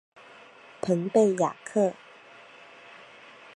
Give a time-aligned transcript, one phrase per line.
[0.81, 1.93] 蓬佩雅克。